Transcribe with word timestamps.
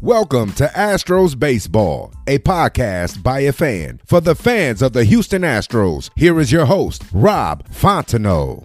Welcome 0.00 0.52
to 0.52 0.66
Astros 0.66 1.36
Baseball, 1.36 2.12
a 2.28 2.38
podcast 2.38 3.20
by 3.20 3.40
a 3.40 3.52
fan 3.52 4.00
for 4.06 4.20
the 4.20 4.36
fans 4.36 4.80
of 4.80 4.92
the 4.92 5.02
Houston 5.02 5.42
Astros. 5.42 6.10
Here 6.14 6.38
is 6.38 6.52
your 6.52 6.66
host, 6.66 7.02
Rob 7.12 7.68
Fontenot. 7.68 8.64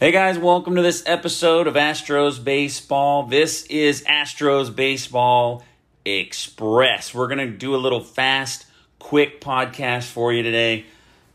Hey 0.00 0.10
guys, 0.10 0.36
welcome 0.36 0.74
to 0.74 0.82
this 0.82 1.04
episode 1.06 1.68
of 1.68 1.74
Astros 1.74 2.42
Baseball. 2.42 3.22
This 3.22 3.66
is 3.66 4.02
Astros 4.02 4.74
Baseball 4.74 5.62
Express. 6.04 7.14
We're 7.14 7.28
going 7.28 7.38
to 7.38 7.56
do 7.56 7.76
a 7.76 7.78
little 7.78 8.02
fast, 8.02 8.66
quick 8.98 9.40
podcast 9.40 10.10
for 10.10 10.32
you 10.32 10.42
today, 10.42 10.86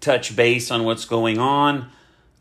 touch 0.02 0.36
base 0.36 0.70
on 0.70 0.84
what's 0.84 1.06
going 1.06 1.40
on. 1.40 1.90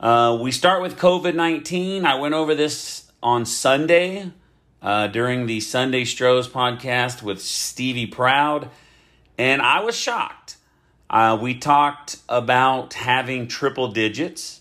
Uh, 0.00 0.36
we 0.42 0.50
start 0.50 0.82
with 0.82 0.98
COVID 0.98 1.36
19. 1.36 2.04
I 2.04 2.16
went 2.16 2.34
over 2.34 2.56
this 2.56 3.03
on 3.24 3.46
Sunday 3.46 4.30
uh, 4.82 5.06
during 5.06 5.46
the 5.46 5.58
Sunday 5.58 6.04
Stros 6.04 6.46
podcast 6.46 7.22
with 7.22 7.40
Stevie 7.40 8.06
Proud, 8.06 8.68
and 9.38 9.62
I 9.62 9.80
was 9.80 9.96
shocked. 9.96 10.58
Uh, 11.08 11.38
we 11.40 11.54
talked 11.54 12.18
about 12.28 12.92
having 12.92 13.48
triple 13.48 13.88
digits, 13.88 14.60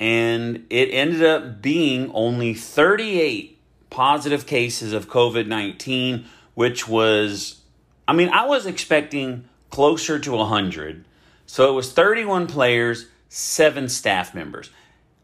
and 0.00 0.66
it 0.70 0.88
ended 0.90 1.22
up 1.22 1.62
being 1.62 2.10
only 2.12 2.52
38 2.52 3.58
positive 3.90 4.44
cases 4.44 4.92
of 4.92 5.08
COVID 5.08 5.46
19, 5.46 6.24
which 6.54 6.88
was, 6.88 7.60
I 8.08 8.12
mean, 8.12 8.28
I 8.30 8.46
was 8.46 8.66
expecting 8.66 9.48
closer 9.70 10.18
to 10.18 10.32
100. 10.32 11.04
So 11.46 11.70
it 11.70 11.74
was 11.74 11.92
31 11.92 12.48
players, 12.48 13.06
seven 13.28 13.88
staff 13.88 14.34
members. 14.34 14.70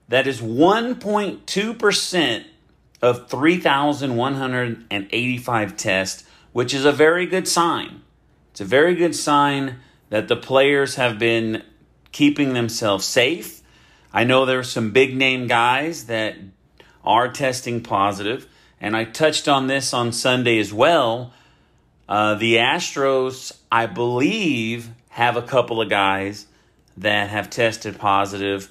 That 0.08 0.26
is 0.26 0.40
1.2% 0.40 2.44
of 3.00 3.28
3,185 3.28 5.76
tests, 5.76 6.24
which 6.52 6.74
is 6.74 6.84
a 6.84 6.92
very 6.92 7.26
good 7.26 7.46
sign. 7.46 8.02
It's 8.50 8.60
a 8.60 8.64
very 8.64 8.94
good 8.94 9.14
sign 9.14 9.76
that 10.08 10.28
the 10.28 10.36
players 10.36 10.96
have 10.96 11.18
been 11.18 11.62
keeping 12.10 12.54
themselves 12.54 13.04
safe. 13.04 13.62
I 14.12 14.24
know 14.24 14.46
there 14.46 14.58
are 14.58 14.64
some 14.64 14.90
big 14.90 15.14
name 15.14 15.46
guys 15.46 16.06
that 16.06 16.36
are 17.04 17.30
testing 17.30 17.82
positive, 17.82 18.48
and 18.80 18.96
I 18.96 19.04
touched 19.04 19.46
on 19.46 19.66
this 19.66 19.92
on 19.92 20.12
Sunday 20.12 20.58
as 20.58 20.72
well. 20.72 21.34
Uh, 22.08 22.34
the 22.34 22.56
Astros, 22.56 23.56
I 23.70 23.84
believe, 23.86 24.88
have 25.10 25.36
a 25.36 25.42
couple 25.42 25.82
of 25.82 25.90
guys 25.90 26.46
that 26.96 27.28
have 27.28 27.50
tested 27.50 27.98
positive 27.98 28.70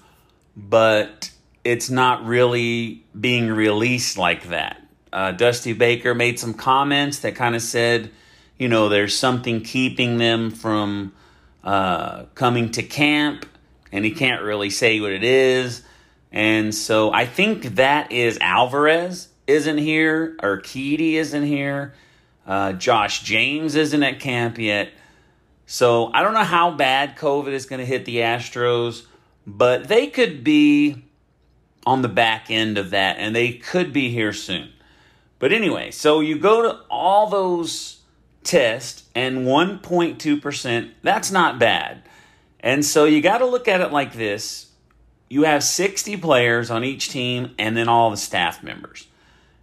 but 0.57 1.29
it's 1.63 1.89
not 1.89 2.25
really 2.25 3.05
being 3.19 3.49
released 3.51 4.17
like 4.17 4.49
that. 4.49 4.81
Uh, 5.13 5.31
Dusty 5.31 5.73
Baker 5.73 6.15
made 6.15 6.39
some 6.39 6.55
comments 6.55 7.19
that 7.19 7.35
kind 7.35 7.55
of 7.55 7.61
said, 7.61 8.09
you 8.57 8.67
know, 8.67 8.89
there's 8.89 9.15
something 9.15 9.61
keeping 9.61 10.17
them 10.17 10.49
from 10.49 11.13
uh, 11.63 12.23
coming 12.33 12.71
to 12.71 12.81
camp, 12.81 13.45
and 13.91 14.03
he 14.03 14.11
can't 14.11 14.41
really 14.41 14.71
say 14.71 14.99
what 14.99 15.11
it 15.11 15.23
is. 15.23 15.83
And 16.31 16.73
so 16.73 17.13
I 17.13 17.25
think 17.25 17.75
that 17.75 18.11
is 18.11 18.37
Alvarez 18.41 19.29
isn't 19.45 19.77
here, 19.77 20.35
or 20.41 20.57
Urquidy 20.57 21.13
isn't 21.13 21.43
here, 21.43 21.93
uh, 22.47 22.73
Josh 22.73 23.21
James 23.21 23.75
isn't 23.75 24.01
at 24.01 24.19
camp 24.19 24.57
yet. 24.57 24.89
So 25.67 26.11
I 26.13 26.23
don't 26.23 26.33
know 26.33 26.43
how 26.43 26.71
bad 26.71 27.17
COVID 27.17 27.51
is 27.51 27.65
going 27.65 27.79
to 27.79 27.85
hit 27.85 28.05
the 28.05 28.17
Astros 28.17 29.05
but 29.47 29.87
they 29.87 30.07
could 30.07 30.43
be 30.43 31.05
on 31.85 32.01
the 32.01 32.09
back 32.09 32.51
end 32.51 32.77
of 32.77 32.89
that 32.89 33.17
and 33.17 33.33
they 33.33 33.53
could 33.53 33.93
be 33.93 34.09
here 34.09 34.33
soon. 34.33 34.69
But 35.39 35.53
anyway, 35.53 35.91
so 35.91 36.19
you 36.19 36.37
go 36.37 36.61
to 36.63 36.79
all 36.89 37.29
those 37.29 38.01
tests 38.43 39.03
and 39.15 39.47
1.2%, 39.47 40.91
that's 41.01 41.31
not 41.31 41.59
bad. 41.59 42.03
And 42.59 42.83
so 42.83 43.05
you 43.05 43.21
got 43.21 43.37
to 43.37 43.45
look 43.45 43.67
at 43.69 43.81
it 43.81 43.91
like 43.91 44.13
this 44.13 44.65
you 45.29 45.43
have 45.43 45.63
60 45.63 46.17
players 46.17 46.71
on 46.71 46.85
each 46.85 47.09
team 47.09 47.53
and 47.59 47.75
then 47.75 47.89
all 47.89 48.09
the 48.09 48.17
staff 48.17 48.63
members. 48.63 49.07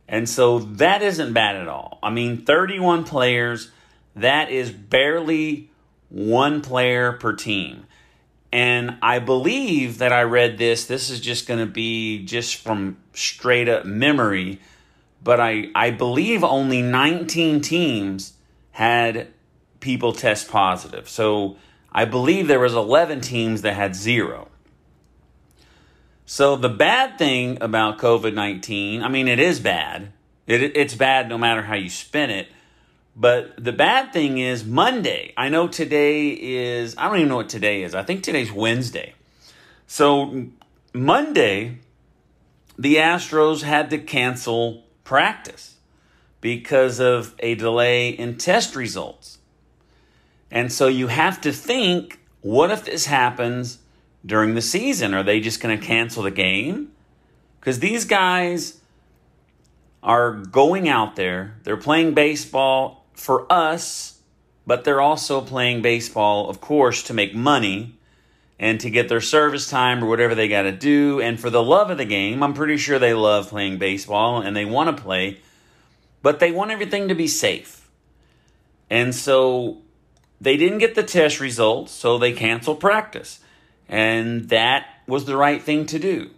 And 0.07 0.29
so 0.29 0.59
that 0.59 1.01
isn't 1.01 1.33
bad 1.33 1.57
at 1.57 1.69
all. 1.69 1.99
I 2.03 2.11
mean, 2.11 2.45
31 2.45 3.05
players, 3.05 3.71
that 4.15 4.51
is 4.51 4.71
barely 4.71 5.71
one 6.11 6.61
player 6.61 7.13
per 7.13 7.33
team. 7.33 7.87
And 8.55 8.99
I 9.03 9.19
believe 9.19 9.99
that 9.99 10.13
I 10.13 10.23
read 10.23 10.59
this. 10.59 10.87
This 10.87 11.11
is 11.11 11.19
just 11.19 11.49
going 11.49 11.59
to 11.59 11.67
be 11.67 12.25
just 12.25 12.55
from 12.55 12.99
straight 13.13 13.69
up 13.69 13.85
memory. 13.85 14.61
But 15.25 15.41
I, 15.41 15.71
I 15.75 15.91
believe 15.91 16.45
only 16.45 16.81
19 16.81 17.63
teams 17.63 18.35
had 18.71 19.27
people 19.81 20.13
test 20.13 20.49
positive. 20.49 21.09
So 21.09 21.57
I 21.91 22.05
believe 22.05 22.47
there 22.47 22.61
was 22.61 22.75
11 22.75 23.23
teams 23.23 23.63
that 23.63 23.75
had 23.75 23.97
zero. 23.97 24.47
So 26.25 26.55
the 26.55 26.69
bad 26.69 27.19
thing 27.19 27.59
about 27.61 27.99
COVID-19, 27.99 29.03
I 29.03 29.09
mean, 29.09 29.27
it 29.27 29.41
is 29.41 29.59
bad. 29.59 30.13
It, 30.47 30.77
it's 30.77 30.95
bad 30.95 31.29
no 31.29 31.39
matter 31.39 31.63
how 31.63 31.75
you 31.75 31.91
spin 31.91 32.31
it. 32.31 32.47
But 33.17 33.63
the 33.63 33.73
bad 33.73 34.13
thing 34.13 34.39
is 34.39 34.65
Monday. 34.65 35.33
I 35.37 35.49
know 35.49 35.69
today 35.69 36.31
is, 36.31 36.97
I 36.99 37.09
don't 37.09 37.19
even 37.19 37.29
know 37.29 37.37
what 37.37 37.49
today 37.49 37.83
is. 37.83 37.95
I 37.95 38.03
think 38.03 38.23
today's 38.25 38.51
Wednesday. 38.51 39.15
So 39.87 40.47
Monday, 40.93 41.79
the 42.77 42.97
Astros 42.97 43.63
had 43.63 43.91
to 43.91 43.99
cancel 43.99 44.85
practice 45.05 45.77
because 46.41 46.99
of 46.99 47.35
a 47.39 47.55
delay 47.55 48.09
in 48.09 48.37
test 48.37 48.75
results. 48.75 49.39
And 50.51 50.73
so 50.73 50.89
you 50.89 51.07
have 51.07 51.41
to 51.43 51.53
think 51.53 52.21
what 52.41 52.71
if 52.71 52.85
this 52.85 53.07
happens 53.07 53.79
during 54.27 54.55
the 54.55 54.61
season? 54.61 55.15
Are 55.15 55.23
they 55.23 55.41
just 55.41 55.61
going 55.61 55.79
to 55.79 55.87
cancel 55.87 56.25
the 56.25 56.31
game? 56.31 56.93
Because 57.61 57.79
these 57.79 58.05
guys 58.05 58.81
are 60.03 60.33
going 60.33 60.89
out 60.89 61.17
there, 61.17 61.57
they're 61.63 61.79
playing 61.79 62.13
baseball 62.13 63.04
for 63.15 63.51
us, 63.53 64.19
but 64.67 64.85
they're 64.85 65.01
also 65.01 65.41
playing 65.41 65.83
baseball, 65.83 66.49
of 66.49 66.61
course, 66.61 67.03
to 67.05 67.15
make 67.15 67.35
money 67.35 67.97
and 68.59 68.81
to 68.81 68.91
get 68.91 69.09
their 69.09 69.21
service 69.21 69.69
time 69.69 70.03
or 70.03 70.09
whatever 70.09 70.35
they 70.35 70.49
got 70.49 70.63
to 70.63 70.73
do. 70.73 71.21
And 71.21 71.39
for 71.39 71.51
the 71.51 71.63
love 71.63 71.91
of 71.91 71.99
the 71.99 72.05
game, 72.05 72.43
I'm 72.43 72.55
pretty 72.55 72.77
sure 72.77 72.99
they 72.99 73.15
love 73.15 73.49
playing 73.49 73.79
baseball 73.79 74.41
and 74.41 74.57
they 74.57 74.65
want 74.65 74.97
to 74.97 75.03
play, 75.03 75.41
but 76.23 76.39
they 76.39 76.53
want 76.53 76.71
everything 76.71 77.09
to 77.09 77.15
be 77.15 77.27
safe. 77.27 77.89
And 78.91 79.15
so 79.15 79.83
they 80.41 80.57
didn't 80.57 80.79
get 80.79 80.95
the 80.95 81.03
test 81.03 81.41
results, 81.41 81.93
so 81.93 82.19
they 82.19 82.33
canceled 82.33 82.81
practice. 82.81 83.41
And 83.89 84.49
that 84.51 84.87
was 85.07 85.25
the 85.25 85.37
right 85.37 85.63
thing 85.63 85.87
to 85.87 85.99
do. 85.99 86.31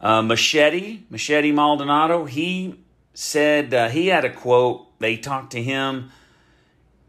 Uh, 0.00 0.22
Machete, 0.22 1.00
Machete 1.10 1.52
Maldonado, 1.52 2.24
he 2.24 2.78
said, 3.14 3.74
uh, 3.74 3.88
he 3.88 4.08
had 4.08 4.24
a 4.24 4.30
quote 4.30 4.87
they 4.98 5.16
talked 5.16 5.52
to 5.52 5.62
him. 5.62 6.10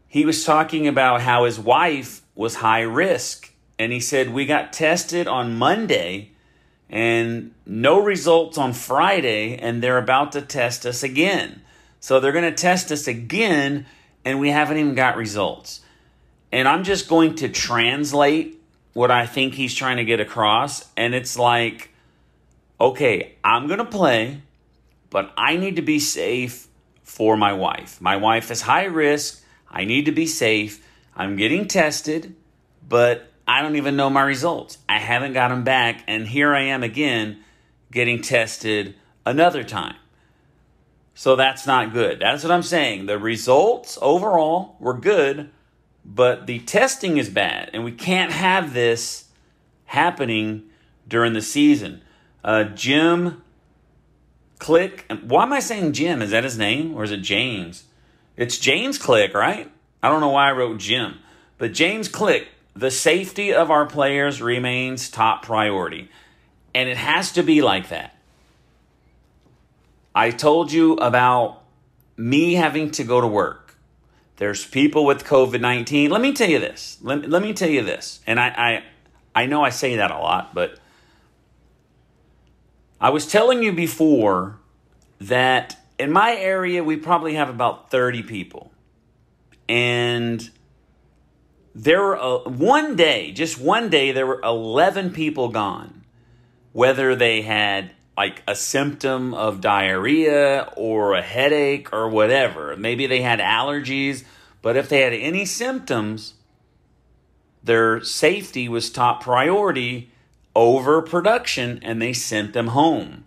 He 0.06 0.24
was 0.24 0.44
talking 0.44 0.88
about 0.88 1.22
how 1.22 1.44
his 1.44 1.58
wife 1.58 2.22
was 2.34 2.56
high 2.56 2.82
risk. 2.82 3.52
And 3.78 3.92
he 3.92 4.00
said, 4.00 4.32
We 4.32 4.46
got 4.46 4.72
tested 4.72 5.26
on 5.26 5.56
Monday, 5.56 6.32
and 6.88 7.54
no 7.64 8.02
results 8.02 8.58
on 8.58 8.72
Friday, 8.72 9.56
and 9.56 9.82
they're 9.82 9.98
about 9.98 10.32
to 10.32 10.42
test 10.42 10.84
us 10.84 11.02
again. 11.02 11.62
So 12.00 12.18
they're 12.18 12.32
going 12.32 12.44
to 12.44 12.52
test 12.52 12.90
us 12.90 13.06
again, 13.06 13.86
and 14.24 14.40
we 14.40 14.50
haven't 14.50 14.78
even 14.78 14.94
got 14.94 15.16
results. 15.16 15.80
And 16.52 16.66
I'm 16.66 16.84
just 16.84 17.08
going 17.08 17.36
to 17.36 17.48
translate 17.48 18.60
what 18.92 19.10
I 19.10 19.26
think 19.26 19.54
he's 19.54 19.74
trying 19.74 19.98
to 19.98 20.04
get 20.04 20.20
across, 20.20 20.88
and 20.96 21.14
it's 21.14 21.38
like, 21.38 21.90
okay, 22.80 23.36
I'm 23.44 23.66
going 23.66 23.78
to 23.78 23.84
play, 23.84 24.42
but 25.10 25.32
I 25.36 25.56
need 25.56 25.76
to 25.76 25.82
be 25.82 26.00
safe 26.00 26.66
for 27.10 27.36
my 27.36 27.52
wife. 27.52 28.00
My 28.00 28.16
wife 28.16 28.52
is 28.52 28.62
high 28.62 28.84
risk. 28.84 29.42
I 29.68 29.84
need 29.84 30.04
to 30.04 30.12
be 30.12 30.26
safe. 30.26 30.86
I'm 31.16 31.34
getting 31.34 31.66
tested, 31.66 32.36
but 32.88 33.32
I 33.48 33.62
don't 33.62 33.74
even 33.74 33.96
know 33.96 34.08
my 34.08 34.22
results. 34.22 34.78
I 34.88 34.98
haven't 35.00 35.32
got 35.32 35.48
them 35.48 35.64
back, 35.64 36.04
and 36.06 36.28
here 36.28 36.54
I 36.54 36.62
am 36.62 36.84
again 36.84 37.42
getting 37.90 38.22
tested 38.22 38.94
another 39.26 39.64
time. 39.64 39.96
So 41.14 41.34
that's 41.34 41.66
not 41.66 41.92
good. 41.92 42.20
That's 42.20 42.44
what 42.44 42.52
I'm 42.52 42.62
saying. 42.62 43.06
The 43.06 43.18
results 43.18 43.98
overall 44.00 44.76
were 44.78 44.94
good, 44.94 45.50
but 46.04 46.46
the 46.46 46.60
testing 46.60 47.18
is 47.18 47.28
bad, 47.28 47.70
and 47.72 47.82
we 47.82 47.92
can't 47.92 48.30
have 48.30 48.72
this 48.72 49.24
happening 49.86 50.70
during 51.08 51.32
the 51.32 51.42
season. 51.42 52.02
Uh, 52.44 52.64
Jim 52.64 53.42
Click. 54.60 55.10
Why 55.22 55.42
am 55.42 55.52
I 55.52 55.58
saying 55.58 55.94
Jim? 55.94 56.22
Is 56.22 56.30
that 56.30 56.44
his 56.44 56.56
name 56.56 56.94
or 56.94 57.02
is 57.02 57.10
it 57.10 57.22
James? 57.22 57.84
It's 58.36 58.58
James 58.58 58.96
Click, 58.96 59.34
right? 59.34 59.70
I 60.02 60.08
don't 60.08 60.20
know 60.20 60.28
why 60.28 60.48
I 60.48 60.52
wrote 60.52 60.78
Jim, 60.78 61.18
but 61.58 61.72
James 61.72 62.08
Click 62.08 62.46
the 62.74 62.90
safety 62.90 63.52
of 63.52 63.70
our 63.70 63.86
players 63.86 64.40
remains 64.40 65.10
top 65.10 65.44
priority. 65.44 66.08
And 66.74 66.88
it 66.88 66.96
has 66.96 67.32
to 67.32 67.42
be 67.42 67.62
like 67.62 67.88
that. 67.88 68.16
I 70.14 70.30
told 70.30 70.72
you 70.72 70.94
about 70.94 71.62
me 72.16 72.54
having 72.54 72.90
to 72.92 73.04
go 73.04 73.20
to 73.20 73.26
work. 73.26 73.76
There's 74.36 74.66
people 74.66 75.04
with 75.04 75.24
COVID 75.24 75.60
19. 75.60 76.10
Let 76.10 76.20
me 76.20 76.32
tell 76.32 76.48
you 76.48 76.58
this. 76.58 76.98
Let, 77.02 77.28
let 77.28 77.42
me 77.42 77.52
tell 77.52 77.68
you 77.68 77.82
this. 77.82 78.20
And 78.26 78.40
I, 78.40 78.48
I, 79.34 79.42
I 79.42 79.46
know 79.46 79.62
I 79.62 79.70
say 79.70 79.96
that 79.96 80.10
a 80.10 80.18
lot, 80.18 80.54
but 80.54 80.78
I 83.00 83.10
was 83.10 83.26
telling 83.26 83.62
you 83.62 83.72
before 83.72 84.58
that 85.20 85.76
in 85.98 86.12
my 86.12 86.34
area, 86.34 86.84
we 86.84 86.96
probably 86.96 87.34
have 87.34 87.48
about 87.48 87.90
30 87.90 88.22
people. 88.22 88.70
And 89.68 90.50
there 91.74 92.02
were 92.02 92.18
uh, 92.18 92.38
one 92.50 92.96
day, 92.96 93.32
just 93.32 93.58
one 93.58 93.88
day, 93.88 94.12
there 94.12 94.26
were 94.26 94.40
11 94.42 95.12
people 95.12 95.48
gone. 95.48 96.04
Whether 96.72 97.16
they 97.16 97.42
had 97.42 97.92
like 98.16 98.42
a 98.46 98.54
symptom 98.54 99.32
of 99.32 99.60
diarrhea 99.60 100.72
or 100.76 101.14
a 101.14 101.22
headache 101.22 101.92
or 101.92 102.08
whatever, 102.08 102.76
maybe 102.76 103.06
they 103.06 103.22
had 103.22 103.40
allergies, 103.40 104.24
but 104.62 104.76
if 104.76 104.88
they 104.88 105.00
had 105.00 105.14
any 105.14 105.46
symptoms, 105.46 106.34
their 107.64 108.02
safety 108.02 108.68
was 108.68 108.90
top 108.90 109.22
priority 109.22 110.10
over 110.54 111.02
production 111.02 111.80
and 111.82 112.00
they 112.00 112.12
sent 112.12 112.52
them 112.52 112.68
home. 112.68 113.24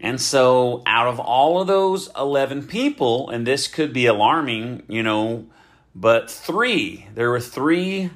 And 0.00 0.20
so, 0.20 0.82
out 0.84 1.06
of 1.06 1.18
all 1.18 1.60
of 1.60 1.66
those 1.66 2.10
11 2.16 2.66
people, 2.66 3.30
and 3.30 3.46
this 3.46 3.68
could 3.68 3.92
be 3.92 4.06
alarming, 4.06 4.82
you 4.88 5.02
know, 5.02 5.46
but 5.94 6.30
three, 6.30 7.06
there 7.14 7.30
were 7.30 7.40
three 7.40 8.10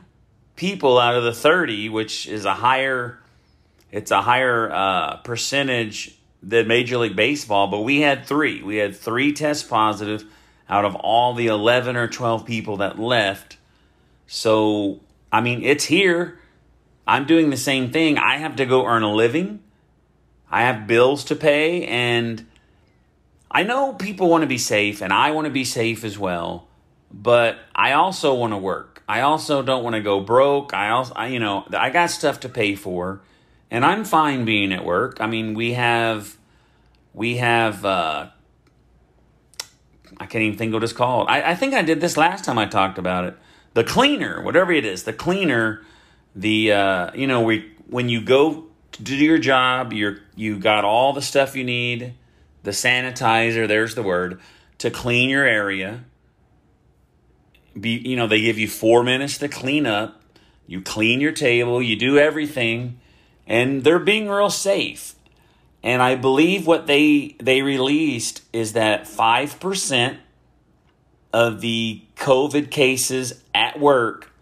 people 0.56 0.98
out 0.98 1.14
of 1.14 1.22
the 1.22 1.32
30, 1.32 1.88
which 1.88 2.26
is 2.26 2.44
a 2.44 2.52
higher, 2.52 3.20
it's 3.90 4.10
a 4.10 4.20
higher 4.20 4.70
uh, 4.70 5.16
percentage 5.18 6.18
than 6.42 6.68
Major 6.68 6.98
League 6.98 7.16
Baseball. 7.16 7.68
But 7.68 7.80
we 7.80 8.00
had 8.00 8.26
three. 8.26 8.62
We 8.62 8.76
had 8.76 8.94
three 8.94 9.32
test 9.32 9.70
positive 9.70 10.24
out 10.68 10.84
of 10.84 10.94
all 10.96 11.34
the 11.34 11.46
11 11.46 11.96
or 11.96 12.08
12 12.08 12.44
people 12.44 12.78
that 12.78 12.98
left. 12.98 13.56
So, 14.26 15.00
I 15.32 15.40
mean, 15.40 15.62
it's 15.62 15.84
here. 15.84 16.38
I'm 17.08 17.26
doing 17.26 17.50
the 17.50 17.56
same 17.56 17.90
thing. 17.90 18.18
I 18.18 18.36
have 18.36 18.54
to 18.56 18.66
go 18.66 18.86
earn 18.86 19.02
a 19.02 19.12
living. 19.12 19.60
I 20.50 20.62
have 20.62 20.86
bills 20.86 21.24
to 21.24 21.34
pay. 21.34 21.84
And 21.86 22.46
I 23.50 23.64
know 23.64 23.94
people 23.94 24.28
want 24.28 24.42
to 24.42 24.46
be 24.46 24.58
safe, 24.58 25.02
and 25.02 25.12
I 25.12 25.32
want 25.32 25.46
to 25.46 25.50
be 25.50 25.64
safe 25.64 26.04
as 26.04 26.16
well 26.16 26.68
but 27.10 27.58
I 27.74 27.92
also 27.92 28.34
want 28.34 28.52
to 28.52 28.58
work. 28.58 29.02
I 29.08 29.22
also 29.22 29.62
don't 29.62 29.82
want 29.82 29.94
to 29.94 30.02
go 30.02 30.20
broke. 30.20 30.74
I 30.74 30.90
also, 30.90 31.12
I, 31.14 31.28
you 31.28 31.38
know, 31.38 31.66
I 31.72 31.90
got 31.90 32.10
stuff 32.10 32.40
to 32.40 32.48
pay 32.48 32.74
for, 32.74 33.20
and 33.70 33.84
I'm 33.84 34.04
fine 34.04 34.44
being 34.44 34.72
at 34.72 34.84
work. 34.84 35.18
I 35.20 35.26
mean, 35.26 35.54
we 35.54 35.72
have, 35.74 36.36
we 37.14 37.38
have, 37.38 37.84
uh, 37.84 38.28
I 40.18 40.26
can't 40.26 40.42
even 40.42 40.58
think 40.58 40.74
what 40.74 40.84
it's 40.84 40.92
called. 40.92 41.28
I, 41.28 41.52
I 41.52 41.54
think 41.54 41.74
I 41.74 41.82
did 41.82 42.00
this 42.00 42.16
last 42.16 42.44
time 42.44 42.58
I 42.58 42.66
talked 42.66 42.98
about 42.98 43.24
it. 43.24 43.36
The 43.74 43.84
cleaner, 43.84 44.42
whatever 44.42 44.72
it 44.72 44.84
is, 44.84 45.04
the 45.04 45.12
cleaner, 45.12 45.82
the, 46.38 46.72
uh, 46.72 47.10
you 47.14 47.26
know, 47.26 47.42
we, 47.42 47.70
when 47.88 48.08
you 48.08 48.20
go 48.20 48.66
to 48.92 49.02
do 49.02 49.16
your 49.16 49.38
job, 49.38 49.92
you're, 49.92 50.18
you 50.36 50.58
got 50.58 50.84
all 50.84 51.12
the 51.12 51.22
stuff 51.22 51.56
you 51.56 51.64
need, 51.64 52.14
the 52.62 52.70
sanitizer, 52.70 53.66
there's 53.66 53.94
the 53.94 54.02
word, 54.02 54.40
to 54.78 54.90
clean 54.90 55.28
your 55.28 55.44
area. 55.44 56.04
Be 57.78 57.90
you 57.90 58.16
know 58.16 58.26
they 58.26 58.40
give 58.40 58.58
you 58.58 58.68
four 58.68 59.02
minutes 59.02 59.38
to 59.38 59.48
clean 59.48 59.86
up. 59.86 60.22
You 60.66 60.80
clean 60.80 61.20
your 61.20 61.32
table 61.32 61.82
you 61.82 61.96
do 61.96 62.18
everything 62.18 63.00
and 63.46 63.84
they're 63.84 63.98
being 63.98 64.28
real 64.28 64.50
safe. 64.50 65.14
And 65.82 66.02
i 66.02 66.14
believe 66.14 66.66
what 66.66 66.86
they 66.86 67.36
they 67.40 67.62
released 67.62 68.42
is 68.52 68.72
that 68.72 69.04
5% 69.04 70.18
of 71.32 71.60
the 71.60 72.02
covid 72.16 72.70
cases 72.70 73.42
at 73.54 73.78
work 73.78 74.32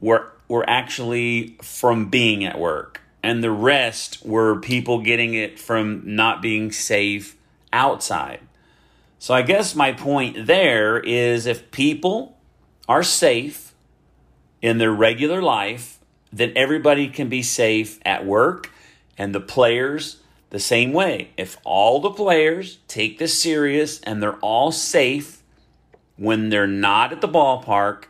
were 0.00 0.32
were 0.48 0.68
actually 0.68 1.56
from 1.62 2.08
being 2.08 2.44
at 2.44 2.58
work 2.58 3.00
and 3.22 3.44
the 3.44 3.50
rest 3.50 4.24
were 4.24 4.58
people 4.58 5.00
getting 5.00 5.34
it 5.34 5.58
from 5.58 6.02
not 6.04 6.42
being 6.42 6.72
safe 6.72 7.36
outside 7.72 8.40
so 9.18 9.34
I 9.34 9.42
guess 9.42 9.74
my 9.74 9.92
point 9.92 10.46
there 10.46 10.98
is 10.98 11.46
if 11.46 11.70
people 11.70 12.38
are 12.88 13.02
safe 13.02 13.74
in 14.62 14.78
their 14.78 14.92
regular 14.92 15.42
life, 15.42 15.98
then 16.32 16.52
everybody 16.54 17.08
can 17.08 17.28
be 17.28 17.42
safe 17.42 17.98
at 18.04 18.24
work 18.24 18.70
and 19.16 19.34
the 19.34 19.40
players 19.40 20.18
the 20.50 20.60
same 20.60 20.92
way. 20.92 21.30
If 21.36 21.58
all 21.64 22.00
the 22.00 22.10
players 22.10 22.78
take 22.86 23.18
this 23.18 23.40
serious 23.40 24.00
and 24.00 24.22
they're 24.22 24.36
all 24.36 24.72
safe 24.72 25.42
when 26.16 26.48
they're 26.48 26.66
not 26.66 27.12
at 27.12 27.20
the 27.20 27.28
ballpark, 27.28 28.04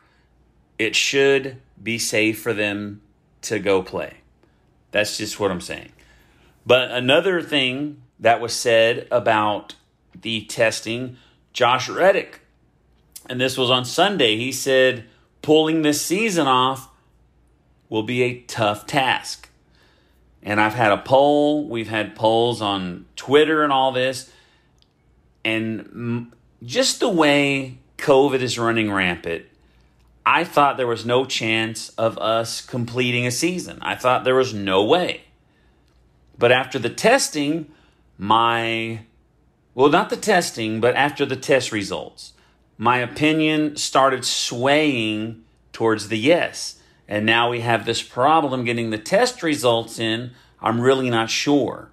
it 0.78 0.94
should 0.94 1.60
be 1.82 1.98
safe 1.98 2.40
for 2.40 2.52
them 2.52 3.00
to 3.42 3.58
go 3.58 3.82
play. 3.82 4.18
That's 4.90 5.18
just 5.18 5.38
what 5.38 5.50
I'm 5.50 5.60
saying. 5.60 5.92
But 6.66 6.90
another 6.90 7.42
thing 7.42 8.02
that 8.18 8.40
was 8.40 8.52
said 8.52 9.06
about 9.10 9.74
the 10.20 10.44
testing, 10.44 11.16
Josh 11.52 11.88
Reddick. 11.88 12.40
And 13.28 13.40
this 13.40 13.56
was 13.56 13.70
on 13.70 13.84
Sunday. 13.84 14.36
He 14.36 14.52
said 14.52 15.04
pulling 15.42 15.82
this 15.82 16.02
season 16.02 16.46
off 16.46 16.88
will 17.88 18.02
be 18.02 18.22
a 18.22 18.40
tough 18.40 18.86
task. 18.86 19.48
And 20.42 20.60
I've 20.60 20.74
had 20.74 20.92
a 20.92 20.98
poll, 20.98 21.68
we've 21.68 21.88
had 21.88 22.14
polls 22.14 22.62
on 22.62 23.06
Twitter 23.16 23.62
and 23.62 23.72
all 23.72 23.92
this. 23.92 24.30
And 25.44 26.32
just 26.62 27.00
the 27.00 27.08
way 27.08 27.78
COVID 27.98 28.40
is 28.40 28.58
running 28.58 28.90
rampant, 28.90 29.44
I 30.30 30.44
thought 30.44 30.76
there 30.76 30.86
was 30.86 31.06
no 31.06 31.24
chance 31.24 31.88
of 31.96 32.18
us 32.18 32.60
completing 32.60 33.26
a 33.26 33.30
season. 33.30 33.78
I 33.80 33.94
thought 33.94 34.24
there 34.24 34.34
was 34.34 34.52
no 34.52 34.84
way. 34.84 35.22
But 36.36 36.52
after 36.52 36.78
the 36.78 36.90
testing, 36.90 37.72
my 38.18 39.06
well, 39.74 39.88
not 39.88 40.10
the 40.10 40.18
testing, 40.18 40.82
but 40.82 40.94
after 40.96 41.24
the 41.24 41.34
test 41.34 41.72
results, 41.72 42.34
my 42.76 42.98
opinion 42.98 43.76
started 43.76 44.22
swaying 44.22 45.44
towards 45.72 46.08
the 46.08 46.18
yes. 46.18 46.78
And 47.08 47.24
now 47.24 47.48
we 47.48 47.60
have 47.60 47.86
this 47.86 48.02
problem 48.02 48.66
getting 48.66 48.90
the 48.90 48.98
test 48.98 49.42
results 49.42 49.98
in. 49.98 50.32
I'm 50.60 50.82
really 50.82 51.08
not 51.08 51.30
sure. 51.30 51.88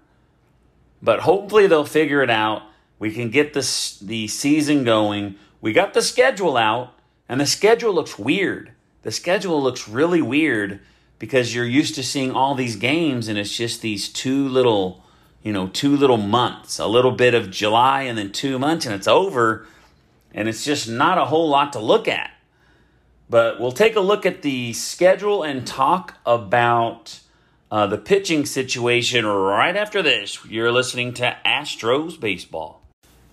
But 1.01 1.21
hopefully 1.21 1.67
they'll 1.67 1.85
figure 1.85 2.21
it 2.21 2.29
out. 2.29 2.63
We 2.99 3.13
can 3.13 3.29
get 3.29 3.53
this, 3.53 3.97
the 3.99 4.27
season 4.27 4.83
going. 4.83 5.35
We 5.61 5.71
got 5.71 5.93
the 5.93 6.01
schedule 6.01 6.57
out, 6.57 6.94
and 7.27 7.39
the 7.39 7.45
schedule 7.45 7.93
looks 7.93 8.19
weird. 8.19 8.71
The 9.03 9.11
schedule 9.11 9.61
looks 9.61 9.87
really 9.87 10.21
weird 10.21 10.79
because 11.19 11.53
you're 11.53 11.65
used 11.65 11.95
to 11.95 12.03
seeing 12.03 12.31
all 12.31 12.55
these 12.55 12.75
games, 12.75 13.27
and 13.27 13.37
it's 13.37 13.55
just 13.55 13.81
these 13.81 14.09
two 14.09 14.47
little 14.47 15.05
you 15.45 15.53
know, 15.53 15.67
two 15.67 15.95
little 15.95 16.17
months, 16.17 16.79
a 16.79 16.87
little 16.87 17.11
bit 17.11 17.35
of 17.35 17.51
July 17.51 18.01
and 18.01 18.17
then 18.17 18.31
two 18.31 18.57
months, 18.57 18.87
and 18.87 18.95
it's 18.95 19.07
over. 19.07 19.67
And 20.33 20.49
it's 20.49 20.65
just 20.65 20.89
not 20.89 21.19
a 21.19 21.25
whole 21.25 21.47
lot 21.47 21.71
to 21.73 21.79
look 21.79 22.07
at. 22.07 22.31
But 23.29 23.59
we'll 23.59 23.71
take 23.71 23.95
a 23.95 23.99
look 23.99 24.25
at 24.25 24.41
the 24.41 24.73
schedule 24.73 25.43
and 25.43 25.65
talk 25.65 26.17
about 26.25 27.19
uh, 27.69 27.85
the 27.85 27.99
pitching 27.99 28.47
situation 28.47 29.23
right 29.23 29.75
after 29.75 30.01
this. 30.01 30.43
You're 30.45 30.71
listening 30.71 31.13
to 31.13 31.37
Astros 31.45 32.19
Baseball. 32.19 32.81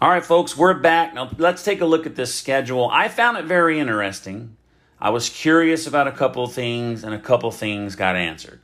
All 0.02 0.09
right, 0.09 0.26
folks, 0.26 0.56
we're 0.56 0.75
back. 0.75 1.14
Now, 1.14 1.30
let's 1.38 1.62
take 1.62 1.80
a 1.80 1.87
look 1.87 2.06
at 2.06 2.16
this 2.16 2.35
schedule. 2.35 2.90
I 2.90 3.06
found 3.06 3.37
it 3.37 3.44
very 3.44 3.78
interesting. 3.78 4.56
I 5.00 5.11
was 5.11 5.28
curious 5.28 5.87
about 5.87 6.09
a 6.09 6.11
couple 6.11 6.44
things, 6.49 7.04
and 7.04 7.14
a 7.14 7.21
couple 7.21 7.52
things 7.52 7.94
got 7.94 8.16
answered. 8.16 8.61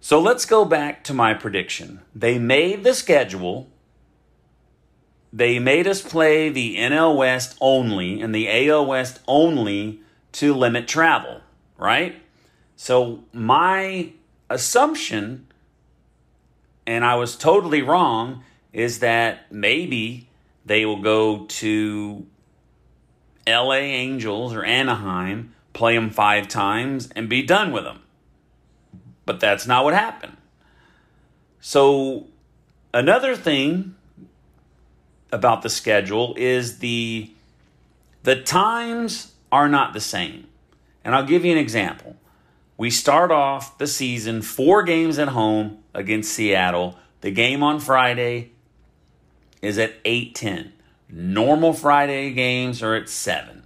So 0.00 0.18
let's 0.20 0.46
go 0.46 0.64
back 0.64 1.04
to 1.04 1.14
my 1.14 1.32
prediction. 1.32 2.00
They 2.12 2.40
made 2.40 2.82
the 2.82 2.92
schedule. 2.92 3.68
They 5.32 5.60
made 5.60 5.86
us 5.86 6.02
play 6.02 6.48
the 6.48 6.74
NL 6.74 7.16
West 7.16 7.56
only 7.60 8.20
and 8.20 8.34
the 8.34 8.68
AL 8.68 8.86
West 8.86 9.20
only 9.28 10.00
to 10.32 10.54
limit 10.54 10.88
travel, 10.88 11.40
right? 11.78 12.20
So 12.74 13.22
my 13.32 14.12
assumption, 14.50 15.46
and 16.84 17.04
I 17.04 17.14
was 17.14 17.36
totally 17.36 17.82
wrong, 17.82 18.42
is 18.74 18.98
that 18.98 19.50
maybe 19.52 20.28
they 20.66 20.84
will 20.84 21.00
go 21.00 21.46
to 21.46 22.26
LA 23.46 23.74
Angels 23.74 24.52
or 24.52 24.64
Anaheim, 24.64 25.54
play 25.72 25.94
them 25.94 26.10
five 26.10 26.48
times, 26.48 27.08
and 27.14 27.28
be 27.28 27.42
done 27.42 27.70
with 27.70 27.84
them. 27.84 28.00
But 29.24 29.40
that's 29.40 29.66
not 29.66 29.84
what 29.84 29.94
happened. 29.94 30.36
So, 31.60 32.26
another 32.92 33.36
thing 33.36 33.94
about 35.30 35.62
the 35.62 35.70
schedule 35.70 36.34
is 36.36 36.78
the 36.80 37.30
the 38.24 38.42
times 38.42 39.34
are 39.52 39.68
not 39.68 39.92
the 39.92 40.00
same. 40.00 40.48
And 41.04 41.14
I'll 41.14 41.26
give 41.26 41.44
you 41.44 41.52
an 41.52 41.58
example. 41.58 42.16
We 42.76 42.90
start 42.90 43.30
off 43.30 43.78
the 43.78 43.86
season 43.86 44.42
four 44.42 44.82
games 44.82 45.18
at 45.18 45.28
home 45.28 45.78
against 45.92 46.32
Seattle. 46.32 46.98
The 47.20 47.30
game 47.30 47.62
on 47.62 47.78
Friday 47.78 48.53
is 49.64 49.78
at 49.78 50.02
8:10. 50.04 50.72
Normal 51.08 51.72
Friday 51.72 52.32
games 52.32 52.82
are 52.82 52.94
at 52.94 53.08
7. 53.08 53.62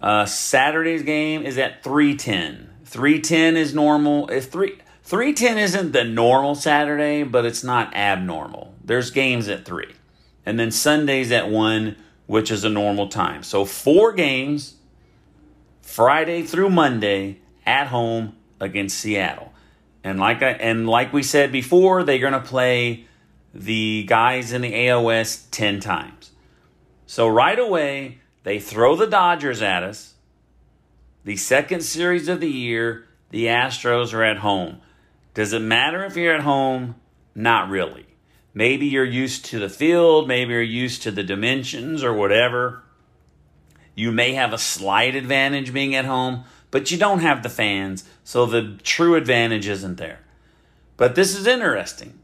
Uh, 0.00 0.26
Saturday's 0.26 1.02
game 1.02 1.44
is 1.44 1.58
at 1.58 1.82
3:10. 1.82 2.68
3:10 2.84 3.56
is 3.56 3.74
normal. 3.74 4.28
If 4.28 4.50
3 4.50 4.78
310 5.02 5.58
isn't 5.58 5.92
the 5.92 6.04
normal 6.04 6.54
Saturday, 6.54 7.24
but 7.24 7.44
it's 7.44 7.62
not 7.62 7.94
abnormal. 7.94 8.74
There's 8.82 9.10
games 9.10 9.48
at 9.48 9.64
3. 9.66 9.86
And 10.46 10.58
then 10.58 10.70
Sunday's 10.70 11.30
at 11.30 11.50
1, 11.50 11.96
which 12.26 12.50
is 12.50 12.64
a 12.64 12.70
normal 12.70 13.08
time. 13.08 13.42
So 13.42 13.64
four 13.64 14.12
games 14.12 14.76
Friday 15.82 16.42
through 16.42 16.70
Monday 16.70 17.38
at 17.66 17.88
home 17.88 18.36
against 18.60 18.98
Seattle. 18.98 19.52
And 20.02 20.18
like 20.18 20.42
I 20.42 20.50
and 20.50 20.88
like 20.88 21.12
we 21.12 21.22
said 21.22 21.50
before, 21.50 22.02
they're 22.02 22.18
going 22.18 22.34
to 22.34 22.40
play 22.40 23.06
the 23.54 24.04
guys 24.08 24.52
in 24.52 24.62
the 24.62 24.88
AL 24.88 25.04
West 25.04 25.52
10 25.52 25.80
times. 25.80 26.32
So 27.06 27.28
right 27.28 27.58
away, 27.58 28.18
they 28.42 28.58
throw 28.58 28.96
the 28.96 29.06
Dodgers 29.06 29.62
at 29.62 29.82
us. 29.82 30.14
The 31.24 31.36
second 31.36 31.82
series 31.82 32.28
of 32.28 32.40
the 32.40 32.50
year, 32.50 33.06
the 33.30 33.46
Astros 33.46 34.12
are 34.12 34.24
at 34.24 34.38
home. 34.38 34.80
Does 35.32 35.52
it 35.52 35.60
matter 35.60 36.04
if 36.04 36.16
you're 36.16 36.34
at 36.34 36.42
home? 36.42 36.96
Not 37.34 37.68
really. 37.68 38.06
Maybe 38.52 38.86
you're 38.86 39.04
used 39.04 39.44
to 39.46 39.58
the 39.58 39.68
field, 39.68 40.28
maybe 40.28 40.52
you're 40.52 40.62
used 40.62 41.02
to 41.02 41.10
the 41.10 41.24
dimensions 41.24 42.04
or 42.04 42.12
whatever. 42.12 42.82
You 43.94 44.12
may 44.12 44.34
have 44.34 44.52
a 44.52 44.58
slight 44.58 45.14
advantage 45.14 45.72
being 45.72 45.94
at 45.94 46.04
home, 46.04 46.44
but 46.70 46.90
you 46.90 46.98
don't 46.98 47.20
have 47.20 47.42
the 47.42 47.48
fans, 47.48 48.04
so 48.24 48.46
the 48.46 48.78
true 48.82 49.14
advantage 49.14 49.68
isn't 49.68 49.96
there. 49.96 50.20
But 50.96 51.14
this 51.14 51.36
is 51.36 51.46
interesting. 51.46 52.18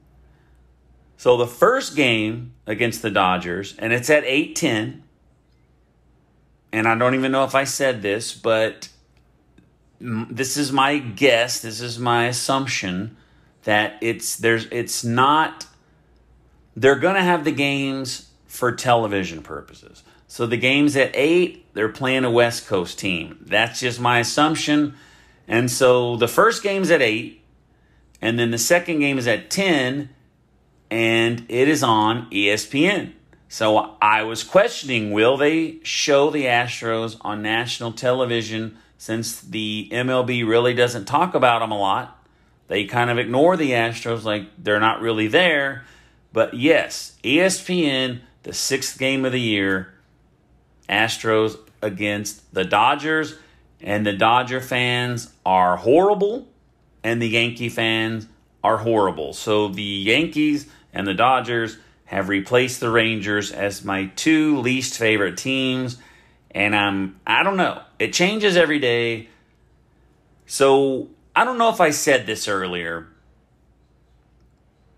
So 1.20 1.36
the 1.36 1.46
first 1.46 1.96
game 1.96 2.54
against 2.66 3.02
the 3.02 3.10
Dodgers, 3.10 3.74
and 3.78 3.92
it's 3.92 4.08
at 4.08 4.24
8:10, 4.24 5.02
and 6.72 6.88
I 6.88 6.94
don't 6.94 7.14
even 7.14 7.30
know 7.30 7.44
if 7.44 7.54
I 7.54 7.64
said 7.64 8.00
this, 8.00 8.32
but 8.32 8.88
this 10.00 10.56
is 10.56 10.72
my 10.72 10.96
guess, 10.96 11.60
this 11.60 11.82
is 11.82 11.98
my 11.98 12.24
assumption 12.28 13.18
that 13.64 13.98
it's 14.00 14.34
there's 14.36 14.66
it's 14.70 15.04
not 15.04 15.66
they're 16.74 16.98
going 16.98 17.16
to 17.16 17.22
have 17.22 17.44
the 17.44 17.52
games 17.52 18.30
for 18.46 18.72
television 18.72 19.42
purposes. 19.42 20.02
So 20.26 20.46
the 20.46 20.56
game's 20.56 20.96
at 20.96 21.10
8, 21.12 21.74
they're 21.74 21.90
playing 21.90 22.24
a 22.24 22.30
West 22.30 22.66
Coast 22.66 22.98
team. 22.98 23.40
That's 23.42 23.80
just 23.80 24.00
my 24.00 24.20
assumption. 24.20 24.94
And 25.46 25.70
so 25.70 26.16
the 26.16 26.28
first 26.28 26.62
game's 26.62 26.90
at 26.90 27.02
8, 27.02 27.44
and 28.22 28.38
then 28.38 28.52
the 28.52 28.56
second 28.56 29.00
game 29.00 29.18
is 29.18 29.28
at 29.28 29.50
10, 29.50 30.08
and 30.90 31.46
it 31.48 31.68
is 31.68 31.82
on 31.82 32.28
ESPN. 32.30 33.12
So 33.48 33.96
I 34.00 34.22
was 34.22 34.44
questioning 34.44 35.12
will 35.12 35.36
they 35.36 35.78
show 35.82 36.30
the 36.30 36.44
Astros 36.44 37.16
on 37.22 37.42
national 37.42 37.92
television 37.92 38.76
since 38.98 39.40
the 39.40 39.88
MLB 39.90 40.46
really 40.46 40.74
doesn't 40.74 41.06
talk 41.06 41.34
about 41.34 41.60
them 41.60 41.72
a 41.72 41.78
lot? 41.78 42.16
They 42.68 42.84
kind 42.84 43.10
of 43.10 43.18
ignore 43.18 43.56
the 43.56 43.70
Astros 43.70 44.24
like 44.24 44.46
they're 44.56 44.78
not 44.78 45.00
really 45.00 45.26
there. 45.26 45.84
But 46.32 46.54
yes, 46.54 47.16
ESPN, 47.24 48.20
the 48.44 48.52
sixth 48.52 48.98
game 48.98 49.24
of 49.24 49.32
the 49.32 49.40
year, 49.40 49.92
Astros 50.88 51.58
against 51.82 52.54
the 52.54 52.64
Dodgers, 52.64 53.34
and 53.80 54.06
the 54.06 54.12
Dodger 54.12 54.60
fans 54.60 55.32
are 55.44 55.76
horrible, 55.76 56.46
and 57.02 57.20
the 57.20 57.28
Yankee 57.28 57.68
fans 57.68 58.28
are 58.62 58.76
horrible. 58.76 59.32
So 59.32 59.68
the 59.68 59.82
Yankees 59.82 60.70
and 60.92 61.06
the 61.06 61.14
Dodgers 61.14 61.78
have 62.06 62.28
replaced 62.28 62.80
the 62.80 62.90
Rangers 62.90 63.52
as 63.52 63.84
my 63.84 64.06
two 64.16 64.58
least 64.58 64.98
favorite 64.98 65.36
teams, 65.36 65.96
and 66.50 66.74
I'm 66.74 67.20
I 67.26 67.42
don't 67.42 67.56
know. 67.56 67.82
It 67.98 68.12
changes 68.12 68.56
every 68.56 68.78
day. 68.78 69.28
So 70.46 71.08
I 71.36 71.44
don't 71.44 71.58
know 71.58 71.70
if 71.70 71.80
I 71.80 71.90
said 71.90 72.26
this 72.26 72.48
earlier, 72.48 73.06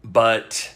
but 0.03 0.75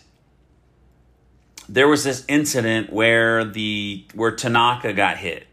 there 1.69 1.89
was 1.89 2.05
this 2.05 2.25
incident 2.29 2.93
where 2.93 3.45
the 3.45 4.05
where 4.15 4.33
Tanaka 4.33 4.93
got 4.93 5.17
hit 5.17 5.47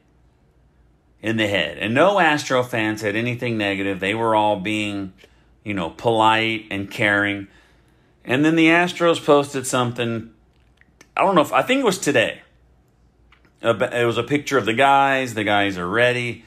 in 1.22 1.38
the 1.38 1.48
head. 1.48 1.78
And 1.78 1.94
no 1.94 2.20
Astro 2.20 2.64
fans 2.64 3.02
had 3.02 3.16
anything 3.16 3.58
negative. 3.58 4.00
They 4.00 4.14
were 4.14 4.36
all 4.36 4.60
being, 4.60 5.14
you 5.64 5.74
know, 5.74 5.90
polite 5.90 6.66
and 6.70 6.92
caring. 6.92 7.48
And 8.26 8.46
then 8.46 8.56
the 8.56 8.68
Astros 8.68 9.24
posted 9.24 9.68
something 9.68 10.34
I 11.16 11.22
don't 11.22 11.36
know 11.36 11.42
if 11.42 11.54
I 11.54 11.62
think 11.62 11.82
it 11.82 11.86
was 11.86 12.00
today. 12.00 12.42
It 13.62 14.06
was 14.06 14.18
a 14.18 14.24
picture 14.24 14.58
of 14.58 14.66
the 14.66 14.74
guys. 14.74 15.36
The 15.36 15.44
guys 15.44 15.78
are 15.78 15.88
ready, 15.88 16.44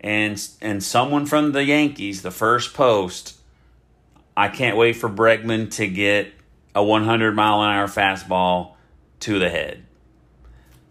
and 0.00 0.40
and 0.60 0.82
someone 0.82 1.24
from 1.24 1.52
the 1.52 1.64
Yankees, 1.64 2.22
the 2.22 2.30
first 2.30 2.74
post. 2.74 3.36
I 4.36 4.48
can't 4.48 4.76
wait 4.76 4.94
for 4.94 5.08
Bregman 5.08 5.70
to 5.72 5.88
get 5.88 6.32
a 6.74 6.84
100 6.84 7.34
mile 7.34 7.62
an 7.62 7.70
hour 7.70 7.88
fastball 7.88 8.74
to 9.20 9.38
the 9.38 9.48
head. 9.48 9.84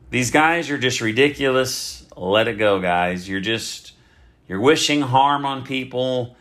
These 0.09 0.31
guys 0.31 0.69
are 0.69 0.77
just 0.77 0.99
ridiculous. 0.99 2.05
Let 2.15 2.47
it 2.47 2.57
go, 2.57 2.79
guys. 2.81 3.29
You're 3.29 3.39
just 3.41 3.93
you're 4.47 4.61
wishing 4.61 5.01
harm 5.01 5.45
on 5.45 5.63
people, 5.63 6.37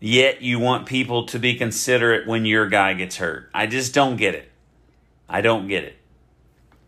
yet 0.00 0.42
you 0.42 0.58
want 0.58 0.86
people 0.86 1.26
to 1.26 1.38
be 1.38 1.54
considerate 1.54 2.26
when 2.26 2.44
your 2.44 2.68
guy 2.68 2.94
gets 2.94 3.16
hurt. 3.16 3.50
I 3.54 3.66
just 3.66 3.94
don't 3.94 4.16
get 4.16 4.34
it. 4.34 4.50
I 5.28 5.40
don't 5.40 5.68
get 5.68 5.84
it. 5.84 5.96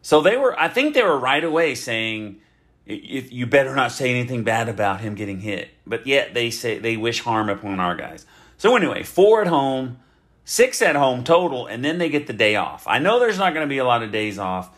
So 0.02 0.20
they 0.20 0.36
were 0.36 0.58
I 0.58 0.68
think 0.68 0.94
they 0.94 1.02
were 1.02 1.18
right 1.18 1.44
away 1.44 1.74
saying 1.74 2.40
if 2.86 3.32
you 3.32 3.46
better 3.46 3.74
not 3.74 3.92
say 3.92 4.10
anything 4.10 4.42
bad 4.42 4.68
about 4.68 5.00
him 5.00 5.14
getting 5.14 5.40
hit. 5.40 5.70
But 5.86 6.06
yet 6.06 6.34
they 6.34 6.50
say 6.50 6.78
they 6.78 6.96
wish 6.96 7.20
harm 7.20 7.48
upon 7.48 7.80
our 7.80 7.94
guys. 7.94 8.26
So 8.56 8.76
anyway, 8.76 9.02
four 9.02 9.42
at 9.42 9.46
home, 9.46 9.98
six 10.44 10.82
at 10.82 10.96
home 10.96 11.22
total, 11.24 11.66
and 11.66 11.84
then 11.84 11.98
they 11.98 12.08
get 12.08 12.26
the 12.26 12.32
day 12.32 12.56
off. 12.56 12.86
I 12.86 12.98
know 12.98 13.18
there's 13.18 13.38
not 13.38 13.54
going 13.54 13.66
to 13.66 13.70
be 13.70 13.78
a 13.78 13.84
lot 13.84 14.02
of 14.02 14.10
days 14.10 14.38
off. 14.38 14.70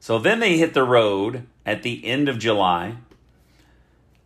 So 0.00 0.18
then 0.18 0.40
they 0.40 0.56
hit 0.56 0.74
the 0.74 0.84
road 0.84 1.46
at 1.66 1.82
the 1.82 2.04
end 2.04 2.28
of 2.28 2.38
July 2.38 2.96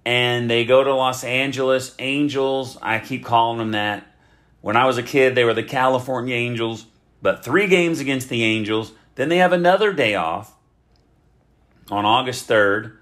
and 0.05 0.51
they 0.51 0.65
go 0.65 0.83
to 0.83 0.95
Los 0.95 1.25
Angeles 1.25 1.95
Angels. 1.99 2.79
I 2.83 2.99
keep 2.99 3.25
calling 3.25 3.59
them 3.59 3.73
that. 3.73 4.07
When 4.61 4.77
I 4.77 4.87
was 4.87 4.99
a 4.99 5.03
kid, 5.03 5.35
they 5.35 5.45
were 5.45 5.55
the 5.55 5.63
California 5.63 6.35
Angels, 6.35 6.87
but 7.21 7.45
three 7.45 7.67
games 7.67 8.01
against 8.01 8.29
the 8.29 8.43
Angels. 8.43 8.93
Then 9.15 9.29
they 9.29 9.39
have 9.39 9.53
another 9.53 9.93
day 9.93 10.15
off 10.15 10.55
on 11.91 12.05
August 12.05 12.49
3rd, 12.49 12.97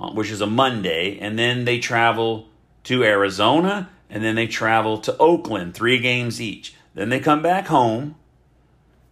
uh, 0.00 0.10
which 0.10 0.30
is 0.30 0.40
a 0.40 0.46
Monday, 0.46 1.18
and 1.18 1.38
then 1.38 1.64
they 1.64 1.78
travel 1.78 2.48
to 2.84 3.04
Arizona 3.04 3.90
and 4.08 4.22
then 4.22 4.34
they 4.34 4.46
travel 4.46 4.98
to 4.98 5.16
Oakland, 5.18 5.74
three 5.74 5.98
games 5.98 6.40
each. 6.40 6.74
Then 6.94 7.08
they 7.08 7.20
come 7.20 7.42
back 7.42 7.66
home, 7.66 8.16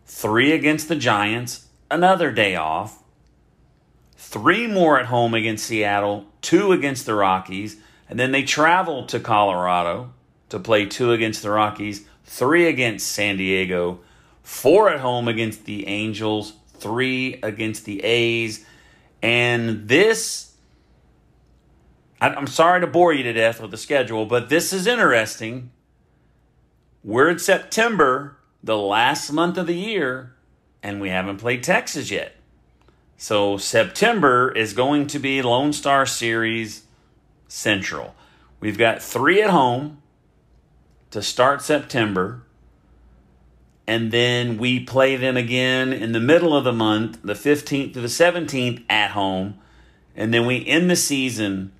three 0.07 0.53
against 0.53 0.89
the 0.89 0.97
Giants, 0.97 1.67
another 1.91 2.31
day 2.31 2.57
off, 2.57 3.03
three 4.17 4.67
more 4.67 4.99
at 4.99 5.07
home 5.07 5.35
against 5.35 5.67
Seattle, 5.67 6.27
two 6.45 6.71
against 6.71 7.07
the 7.07 7.15
Rockies, 7.15 7.77
and 8.09 8.21
then 8.21 8.31
they 8.31 8.45
travel 8.45 9.07
to 9.07 9.19
Colorado, 9.19 10.13
to 10.51 10.61
play 10.61 10.87
two 10.87 11.11
against 11.11 11.43
the 11.43 11.51
Rockies, 11.51 12.07
three 12.25 12.69
against 12.69 13.11
San 13.11 13.37
Diego, 13.37 14.01
four 14.43 14.89
at 14.91 15.01
home 15.01 15.27
against 15.27 15.65
the 15.65 15.89
Angels, 15.89 16.53
three 16.69 17.41
against 17.43 17.87
the 17.87 18.05
A's. 18.05 18.65
And 19.23 19.89
this, 19.89 20.55
I'm 22.21 22.47
sorry 22.47 22.83
to 22.83 22.87
bore 22.87 23.13
you 23.13 23.23
to 23.25 23.33
death 23.33 23.61
with 23.61 23.71
the 23.71 23.77
schedule, 23.77 24.27
but 24.27 24.51
this 24.51 24.73
is 24.73 24.87
interesting. 24.87 25.71
We're 27.03 27.31
in 27.31 27.39
September, 27.39 28.37
the 28.63 28.79
last 28.79 29.33
month 29.33 29.59
of 29.59 29.67
the 29.67 29.75
year, 29.75 30.35
and 30.83 31.01
we 31.01 31.09
haven't 31.09 31.39
played 31.39 31.63
Texas 31.63 32.11
yet. 32.11 32.37
So 33.17 33.57
September 33.57 34.51
is 34.53 34.73
going 34.73 35.07
to 35.09 35.19
be 35.19 35.41
Lone 35.43 35.73
Star 35.73 36.07
Series 36.07 36.85
Central. 37.49 38.15
We've 38.61 38.79
got 38.79 39.03
three 39.03 39.41
at 39.43 39.51
home 39.51 40.03
to 41.11 41.23
start 41.23 41.63
September. 41.63 42.43
And 43.87 44.11
then 44.11 44.57
we 44.57 44.81
play 44.81 45.17
them 45.17 45.37
again 45.37 45.93
in 45.93 46.13
the 46.13 46.21
middle 46.21 46.57
of 46.57 46.65
the 46.65 46.73
month, 46.73 47.21
the 47.23 47.35
15th 47.35 47.93
to 47.95 48.01
the 48.01 48.09
17th 48.09 48.83
at 48.89 49.11
home. 49.11 49.59
And 50.17 50.33
then 50.33 50.47
we 50.47 50.67
end 50.67 50.91
the 50.91 50.97
season 50.97 51.73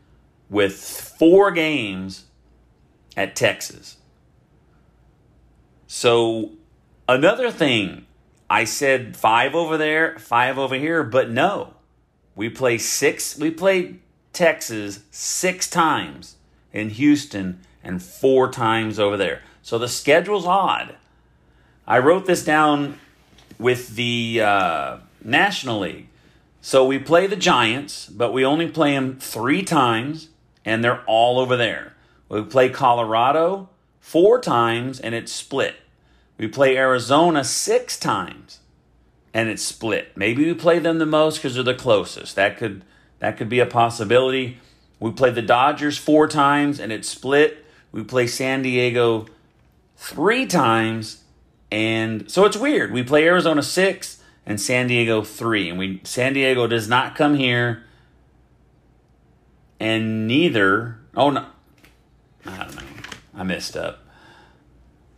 with 0.51 0.77
four 0.77 1.51
games 1.51 2.27
at 3.17 3.35
Texas. 3.35 3.97
So, 5.87 6.51
another 7.09 7.51
thing, 7.51 8.07
I 8.49 8.65
said 8.65 9.17
five 9.17 9.55
over 9.55 9.77
there, 9.77 10.19
five 10.19 10.59
over 10.59 10.75
here, 10.75 11.03
but 11.03 11.31
no. 11.31 11.75
We 12.35 12.49
play 12.49 12.79
six, 12.79 13.39
we 13.39 13.51
played 13.51 14.01
Texas 14.33 15.01
six 15.11 15.69
times 15.71 16.37
in 16.73 16.91
Houston 16.91 17.61
and 17.83 18.03
four 18.03 18.51
times 18.51 18.99
over 18.99 19.17
there. 19.17 19.43
So 19.63 19.79
the 19.79 19.89
schedule's 19.89 20.47
odd. 20.47 20.97
I 21.87 21.99
wrote 21.99 22.27
this 22.27 22.45
down 22.45 22.99
with 23.59 23.95
the 23.95 24.41
uh, 24.43 24.97
National 25.23 25.81
League. 25.81 26.09
So 26.61 26.85
we 26.85 26.99
play 26.99 27.27
the 27.27 27.37
Giants, 27.37 28.07
but 28.07 28.33
we 28.33 28.45
only 28.45 28.69
play 28.69 28.93
them 28.93 29.19
three 29.19 29.63
times, 29.63 30.31
and 30.65 30.83
they're 30.83 31.05
all 31.05 31.39
over 31.39 31.57
there. 31.57 31.95
We 32.29 32.43
play 32.43 32.71
Colorado 32.71 33.69
four 34.01 34.41
times, 34.41 34.99
and 34.99 35.15
it's 35.15 35.31
split. 35.31 35.77
We 36.37 36.49
play 36.49 36.77
Arizona 36.77 37.45
six 37.45 37.99
times, 37.99 38.61
and 39.33 39.49
it's 39.49 39.63
split. 39.63 40.17
Maybe 40.17 40.45
we 40.45 40.55
play 40.55 40.79
them 40.79 40.99
the 40.99 41.07
most 41.07 41.37
because 41.37 41.55
they're 41.55 41.63
the 41.63 41.75
closest. 41.75 42.37
That 42.37 42.57
could 42.57 42.85
that 43.21 43.37
could 43.37 43.49
be 43.49 43.61
a 43.61 43.67
possibility. 43.67 44.59
We 44.99 45.13
play 45.13 45.31
the 45.31 45.43
Dodgers 45.43 45.97
four 45.97 46.29
times, 46.29 46.81
and 46.81 46.93
it's 46.93 47.09
split. 47.09 47.65
We 47.93 48.03
play 48.03 48.27
San 48.27 48.63
Diego 48.63 49.27
three 49.97 50.47
times, 50.47 51.23
and 51.71 52.31
so 52.31 52.45
it's 52.45 52.57
weird. 52.57 52.93
We 52.93 53.03
play 53.03 53.27
Arizona 53.27 53.63
six 53.63 54.23
and 54.45 54.61
San 54.61 54.89
Diego 54.89 55.23
three, 55.23 55.69
and 55.69 55.79
we 55.79 56.01
San 56.05 56.33
Diego 56.33 56.67
does 56.67 56.89
not 56.89 57.15
come 57.15 57.35
here, 57.35 57.85
and 59.79 60.27
neither. 60.27 60.99
Oh 61.17 61.31
no, 61.31 61.47
I 62.45 62.57
don't 62.59 62.75
know. 62.75 62.83
I 63.37 63.43
messed 63.45 63.77
up. 63.77 64.04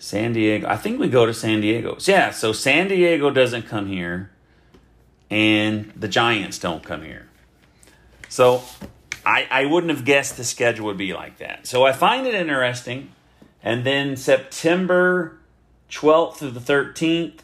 San 0.06 0.34
Diego. 0.34 0.68
I 0.68 0.76
think 0.76 1.00
we 1.00 1.08
go 1.08 1.26
to 1.26 1.34
San 1.34 1.60
Diego. 1.60 1.96
Yeah, 1.98 2.30
so 2.30 2.52
San 2.52 2.86
Diego 2.86 3.28
doesn't 3.28 3.62
come 3.62 3.88
here, 3.88 4.30
and 5.28 5.92
the 5.96 6.06
Giants 6.06 6.60
don't 6.60 6.84
come 6.84 7.02
here. 7.02 7.28
So 8.28 8.62
I, 9.24 9.48
I 9.50 9.66
wouldn't 9.66 9.90
have 9.90 10.04
guessed 10.04 10.36
the 10.36 10.44
schedule 10.44 10.86
would 10.86 10.96
be 10.96 11.12
like 11.12 11.38
that. 11.38 11.66
So 11.66 11.84
I 11.84 11.90
find 11.90 12.24
it 12.24 12.34
interesting. 12.34 13.10
And 13.64 13.84
then 13.84 14.16
September 14.16 15.40
12th 15.90 16.36
through 16.36 16.52
the 16.52 16.60
13th, 16.60 17.40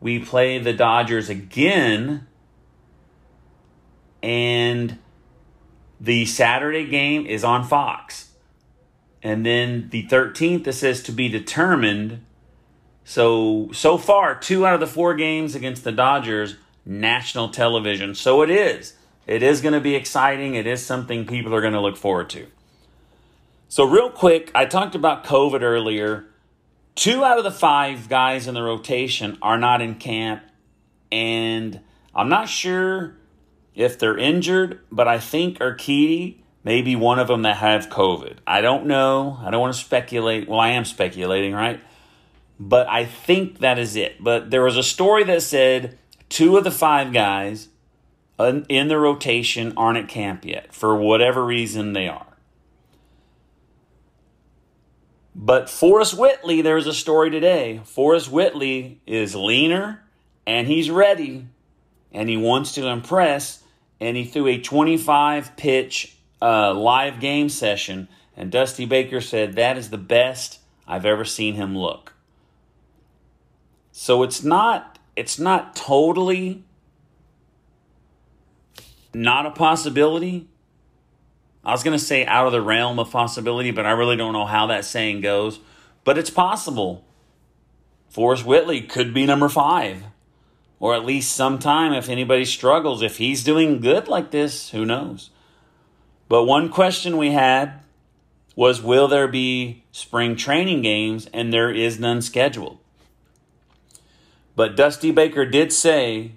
we 0.00 0.20
play 0.20 0.60
the 0.60 0.72
Dodgers 0.72 1.28
again. 1.28 2.28
And 4.22 5.00
the 6.00 6.24
Saturday 6.24 6.86
game 6.86 7.26
is 7.26 7.42
on 7.42 7.64
Fox. 7.64 8.25
And 9.22 9.44
then 9.44 9.88
the 9.90 10.06
13th, 10.06 10.66
it 10.66 10.72
says 10.72 11.02
to 11.04 11.12
be 11.12 11.28
determined. 11.28 12.24
So, 13.04 13.70
so 13.72 13.98
far, 13.98 14.34
two 14.34 14.66
out 14.66 14.74
of 14.74 14.80
the 14.80 14.86
four 14.86 15.14
games 15.14 15.54
against 15.54 15.84
the 15.84 15.92
Dodgers, 15.92 16.56
national 16.84 17.48
television. 17.48 18.14
So 18.14 18.42
it 18.42 18.50
is. 18.50 18.94
It 19.26 19.42
is 19.42 19.60
going 19.60 19.74
to 19.74 19.80
be 19.80 19.94
exciting. 19.94 20.54
It 20.54 20.66
is 20.66 20.84
something 20.84 21.26
people 21.26 21.54
are 21.54 21.60
going 21.60 21.72
to 21.72 21.80
look 21.80 21.96
forward 21.96 22.30
to. 22.30 22.46
So, 23.68 23.84
real 23.84 24.10
quick, 24.10 24.52
I 24.54 24.64
talked 24.64 24.94
about 24.94 25.24
COVID 25.24 25.62
earlier. 25.62 26.26
Two 26.94 27.24
out 27.24 27.36
of 27.36 27.44
the 27.44 27.50
five 27.50 28.08
guys 28.08 28.46
in 28.46 28.54
the 28.54 28.62
rotation 28.62 29.36
are 29.42 29.58
not 29.58 29.82
in 29.82 29.96
camp, 29.96 30.42
and 31.10 31.80
I'm 32.14 32.28
not 32.28 32.48
sure 32.48 33.16
if 33.74 33.98
they're 33.98 34.16
injured, 34.16 34.80
but 34.90 35.08
I 35.08 35.18
think 35.18 35.58
Urquidy 35.58 36.36
may 36.66 36.82
be 36.82 36.96
one 36.96 37.20
of 37.20 37.28
them 37.28 37.42
that 37.42 37.58
have 37.58 37.88
COVID. 37.88 38.38
I 38.44 38.60
don't 38.60 38.86
know. 38.86 39.38
I 39.40 39.52
don't 39.52 39.60
want 39.60 39.74
to 39.74 39.80
speculate. 39.80 40.48
Well, 40.48 40.58
I 40.58 40.70
am 40.70 40.84
speculating, 40.84 41.52
right? 41.52 41.80
But 42.58 42.88
I 42.88 43.04
think 43.04 43.60
that 43.60 43.78
is 43.78 43.94
it. 43.94 44.16
But 44.18 44.50
there 44.50 44.64
was 44.64 44.76
a 44.76 44.82
story 44.82 45.22
that 45.24 45.42
said 45.42 45.96
two 46.28 46.56
of 46.56 46.64
the 46.64 46.72
five 46.72 47.12
guys 47.12 47.68
in 48.40 48.88
the 48.88 48.98
rotation 48.98 49.74
aren't 49.76 49.98
at 49.98 50.08
camp 50.08 50.44
yet 50.44 50.74
for 50.74 50.96
whatever 50.96 51.44
reason 51.44 51.92
they 51.92 52.08
are. 52.08 52.36
But 55.36 55.70
Forrest 55.70 56.18
Whitley, 56.18 56.62
there's 56.62 56.88
a 56.88 56.92
story 56.92 57.30
today. 57.30 57.80
Forrest 57.84 58.28
Whitley 58.28 59.00
is 59.06 59.36
leaner 59.36 60.02
and 60.44 60.66
he's 60.66 60.90
ready 60.90 61.46
and 62.10 62.28
he 62.28 62.36
wants 62.36 62.72
to 62.72 62.88
impress. 62.88 63.62
And 64.00 64.16
he 64.16 64.24
threw 64.24 64.48
a 64.48 64.60
25 64.60 65.56
pitch 65.56 66.15
uh, 66.40 66.74
live 66.74 67.20
game 67.20 67.48
session. 67.48 68.08
And 68.36 68.50
Dusty 68.50 68.84
Baker 68.84 69.20
said 69.20 69.54
that 69.54 69.78
is 69.78 69.90
the 69.90 69.98
best 69.98 70.60
I've 70.86 71.06
ever 71.06 71.24
seen 71.24 71.54
him 71.54 71.76
look. 71.76 72.14
So 73.92 74.22
it's 74.22 74.42
not 74.42 74.98
it's 75.16 75.38
not 75.38 75.74
totally 75.74 76.64
not 79.14 79.46
a 79.46 79.50
possibility. 79.50 80.48
I 81.64 81.72
was 81.72 81.82
going 81.82 81.98
to 81.98 82.04
say 82.04 82.24
out 82.26 82.46
of 82.46 82.52
the 82.52 82.60
realm 82.60 82.98
of 82.98 83.10
possibility, 83.10 83.70
but 83.70 83.86
I 83.86 83.90
really 83.92 84.16
don't 84.16 84.34
know 84.34 84.44
how 84.44 84.66
that 84.66 84.84
saying 84.84 85.22
goes. 85.22 85.58
But 86.04 86.18
it's 86.18 86.30
possible. 86.30 87.04
Forrest 88.08 88.44
Whitley 88.44 88.82
could 88.82 89.12
be 89.12 89.26
number 89.26 89.48
five. 89.48 90.04
Or 90.78 90.94
at 90.94 91.04
least 91.04 91.34
sometime 91.34 91.92
if 91.92 92.08
anybody 92.08 92.44
struggles. 92.44 93.02
If 93.02 93.16
he's 93.16 93.42
doing 93.42 93.80
good 93.80 94.06
like 94.06 94.30
this, 94.30 94.70
who 94.70 94.84
knows? 94.84 95.30
But 96.28 96.44
one 96.44 96.68
question 96.68 97.16
we 97.16 97.32
had 97.32 97.80
was 98.54 98.82
Will 98.82 99.08
there 99.08 99.28
be 99.28 99.84
spring 99.92 100.36
training 100.36 100.82
games? 100.82 101.28
And 101.32 101.52
there 101.52 101.70
is 101.70 102.00
none 102.00 102.22
scheduled. 102.22 102.78
But 104.54 104.76
Dusty 104.76 105.10
Baker 105.12 105.44
did 105.44 105.72
say, 105.72 106.32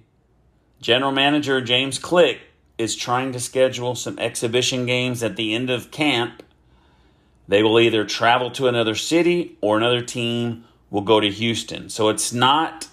General 0.82 1.12
Manager 1.12 1.62
James 1.62 1.98
Click 1.98 2.42
is 2.78 2.96
trying 2.96 3.32
to 3.34 3.40
schedule 3.40 3.96
some 3.96 4.20
exhibition 4.20 4.86
games 4.86 5.24
at 5.24 5.36
the 5.36 5.54
end 5.54 5.70
of 5.70 5.92
camp. 5.92 6.44
They 7.48 7.64
will 7.64 7.80
either 7.80 8.06
travel 8.06 8.52
to 8.52 8.68
another 8.68 8.96
city 8.96 9.58
or 9.62 9.78
another 9.78 10.02
team 10.02 10.66
will 10.90 11.02
go 11.02 11.20
to 11.20 11.30
Houston. 11.30 11.90
So 11.90 12.10
it's 12.10 12.32
not 12.32 12.88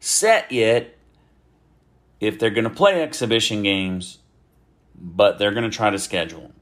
set 0.00 0.50
yet 0.50 0.96
if 2.20 2.38
they're 2.38 2.50
going 2.50 2.64
to 2.64 2.70
play 2.70 3.02
exhibition 3.02 3.62
games, 3.62 4.18
but 5.00 5.38
they're 5.38 5.52
going 5.52 5.68
to 5.68 5.76
try 5.76 5.90
to 5.90 5.98
schedule 5.98 6.52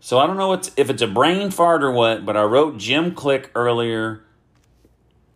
So 0.00 0.18
I 0.18 0.26
don't 0.26 0.36
know 0.36 0.52
if 0.52 0.90
it's 0.90 1.02
a 1.02 1.06
brain 1.06 1.50
fart 1.50 1.82
or 1.82 1.90
what, 1.92 2.24
but 2.26 2.36
I 2.36 2.42
wrote 2.42 2.78
Jim 2.78 3.14
Click 3.14 3.50
earlier, 3.54 4.24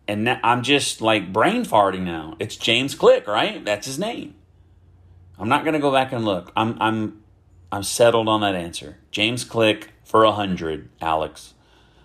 and 0.07 0.29
I'm 0.43 0.63
just 0.63 1.01
like 1.01 1.33
brain 1.33 1.65
farting 1.65 2.01
now. 2.03 2.35
It's 2.39 2.55
James 2.55 2.95
Click, 2.95 3.27
right? 3.27 3.63
That's 3.63 3.85
his 3.87 3.99
name. 3.99 4.35
I'm 5.39 5.49
not 5.49 5.63
going 5.63 5.73
to 5.73 5.79
go 5.79 5.91
back 5.91 6.11
and 6.11 6.23
look. 6.25 6.51
I'm 6.55 6.77
I'm 6.79 7.23
I'm 7.71 7.83
settled 7.83 8.27
on 8.27 8.41
that 8.41 8.55
answer. 8.55 8.97
James 9.11 9.43
Click 9.43 9.89
for 10.03 10.23
a 10.23 10.31
hundred, 10.31 10.89
Alex. 11.01 11.53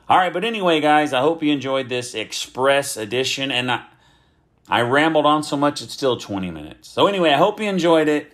All 0.09 0.17
right, 0.19 0.33
but 0.33 0.45
anyway, 0.45 0.81
guys, 0.81 1.13
I 1.13 1.21
hope 1.21 1.43
you 1.43 1.53
enjoyed 1.53 1.89
this 1.89 2.15
express 2.15 2.97
edition, 2.97 3.51
and 3.51 3.71
I, 3.73 3.85
I 4.69 4.83
rambled 4.83 5.27
on 5.27 5.43
so 5.43 5.57
much 5.57 5.83
it's 5.83 5.93
still 5.93 6.17
20 6.17 6.51
minutes. 6.53 6.89
So 6.89 7.09
anyway, 7.09 7.31
I 7.31 7.37
hope 7.39 7.59
you 7.61 7.69
enjoyed 7.69 8.07
it. 8.09 8.33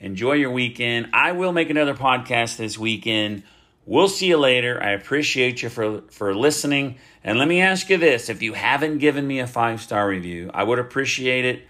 Enjoy 0.00 0.32
your 0.32 0.50
weekend. 0.50 1.10
I 1.12 1.32
will 1.32 1.52
make 1.52 1.70
another 1.70 1.94
podcast 1.94 2.56
this 2.56 2.78
weekend. 2.78 3.42
We'll 3.86 4.08
see 4.08 4.26
you 4.26 4.38
later. 4.38 4.82
I 4.82 4.90
appreciate 4.90 5.62
you 5.62 5.68
for 5.68 6.02
for 6.10 6.34
listening. 6.34 6.96
And 7.22 7.38
let 7.38 7.48
me 7.48 7.60
ask 7.60 7.88
you 7.90 7.96
this: 7.96 8.28
if 8.28 8.42
you 8.42 8.54
haven't 8.54 8.98
given 8.98 9.26
me 9.26 9.40
a 9.40 9.46
five 9.46 9.80
star 9.80 10.08
review, 10.08 10.50
I 10.52 10.64
would 10.64 10.78
appreciate 10.78 11.44
it. 11.44 11.68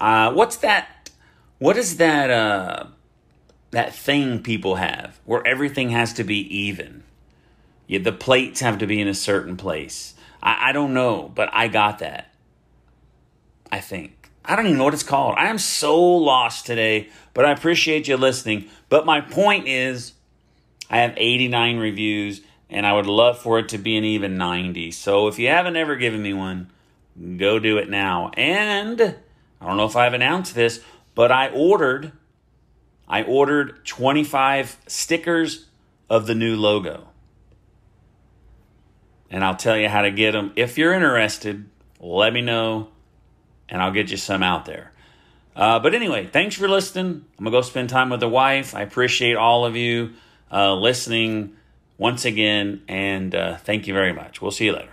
Uh, 0.00 0.32
what's 0.32 0.56
that 0.58 1.10
what 1.58 1.76
is 1.76 1.98
that 1.98 2.28
uh 2.28 2.86
that 3.70 3.94
thing 3.94 4.42
people 4.42 4.74
have 4.74 5.20
where 5.24 5.46
everything 5.46 5.90
has 5.90 6.12
to 6.14 6.24
be 6.24 6.38
even? 6.56 7.04
Yeah, 7.86 8.00
the 8.00 8.12
plates 8.12 8.60
have 8.60 8.78
to 8.78 8.86
be 8.86 9.00
in 9.00 9.08
a 9.08 9.14
certain 9.14 9.56
place. 9.56 10.14
I, 10.42 10.70
I 10.70 10.72
don't 10.72 10.92
know, 10.92 11.30
but 11.34 11.50
I 11.52 11.68
got 11.68 12.00
that. 12.00 12.34
I 13.70 13.80
think. 13.80 14.21
I 14.44 14.56
don't 14.56 14.66
even 14.66 14.78
know 14.78 14.84
what 14.84 14.94
it's 14.94 15.02
called. 15.02 15.36
I 15.38 15.48
am 15.48 15.58
so 15.58 16.00
lost 16.00 16.66
today, 16.66 17.08
but 17.34 17.44
I 17.44 17.52
appreciate 17.52 18.08
you 18.08 18.16
listening. 18.16 18.68
But 18.88 19.06
my 19.06 19.20
point 19.20 19.68
is, 19.68 20.14
I 20.90 20.98
have 20.98 21.14
89 21.16 21.78
reviews, 21.78 22.40
and 22.68 22.86
I 22.86 22.92
would 22.92 23.06
love 23.06 23.38
for 23.38 23.58
it 23.58 23.68
to 23.70 23.78
be 23.78 23.96
an 23.96 24.04
even 24.04 24.36
90. 24.36 24.90
So 24.90 25.28
if 25.28 25.38
you 25.38 25.48
haven't 25.48 25.76
ever 25.76 25.96
given 25.96 26.22
me 26.22 26.34
one, 26.34 26.70
go 27.36 27.58
do 27.58 27.78
it 27.78 27.88
now. 27.88 28.30
And 28.36 29.00
I 29.60 29.66
don't 29.66 29.76
know 29.76 29.86
if 29.86 29.96
I've 29.96 30.14
announced 30.14 30.54
this, 30.54 30.80
but 31.14 31.30
I 31.30 31.48
ordered 31.48 32.12
I 33.12 33.24
ordered 33.24 33.84
25 33.84 34.78
stickers 34.86 35.66
of 36.08 36.26
the 36.26 36.34
new 36.34 36.56
logo. 36.56 37.08
And 39.30 39.44
I'll 39.44 39.56
tell 39.56 39.76
you 39.76 39.90
how 39.90 40.00
to 40.00 40.10
get 40.10 40.32
them. 40.32 40.52
If 40.56 40.78
you're 40.78 40.94
interested, 40.94 41.68
let 42.00 42.32
me 42.32 42.40
know 42.40 42.88
and 43.72 43.82
I'll 43.82 43.90
get 43.90 44.10
you 44.10 44.16
some 44.18 44.42
out 44.42 44.66
there. 44.66 44.92
Uh, 45.56 45.78
but 45.80 45.94
anyway, 45.94 46.26
thanks 46.26 46.54
for 46.54 46.68
listening. 46.68 47.24
I'm 47.38 47.44
going 47.44 47.46
to 47.46 47.50
go 47.50 47.62
spend 47.62 47.88
time 47.88 48.10
with 48.10 48.20
the 48.20 48.28
wife. 48.28 48.74
I 48.74 48.82
appreciate 48.82 49.36
all 49.36 49.64
of 49.64 49.74
you 49.74 50.12
uh, 50.52 50.74
listening 50.74 51.56
once 51.98 52.24
again, 52.24 52.82
and 52.86 53.34
uh, 53.34 53.56
thank 53.56 53.86
you 53.86 53.94
very 53.94 54.12
much. 54.12 54.40
We'll 54.40 54.50
see 54.50 54.66
you 54.66 54.74
later. 54.74 54.92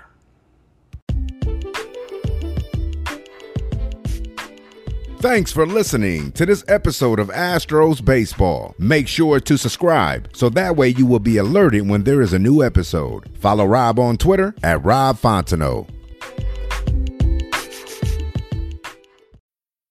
Thanks 5.19 5.51
for 5.51 5.65
listening 5.65 6.31
to 6.31 6.45
this 6.45 6.63
episode 6.69 7.19
of 7.19 7.27
Astros 7.27 8.03
Baseball. 8.03 8.73
Make 8.79 9.09
sure 9.09 9.41
to 9.41 9.57
subscribe 9.57 10.29
so 10.33 10.47
that 10.51 10.77
way 10.77 10.89
you 10.89 11.05
will 11.05 11.19
be 11.19 11.35
alerted 11.35 11.89
when 11.89 12.03
there 12.03 12.21
is 12.21 12.31
a 12.31 12.39
new 12.39 12.63
episode. 12.63 13.29
Follow 13.37 13.65
Rob 13.65 13.99
on 13.99 14.15
Twitter 14.15 14.55
at 14.63 14.81
Rob 14.81 15.17
Fontenot. 15.17 15.89